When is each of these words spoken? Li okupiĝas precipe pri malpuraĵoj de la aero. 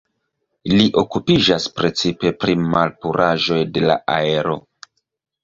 Li 0.77 0.85
okupiĝas 1.01 1.67
precipe 1.75 2.33
pri 2.45 2.57
malpuraĵoj 2.77 3.61
de 3.77 3.87
la 3.87 4.01
aero. 4.17 4.59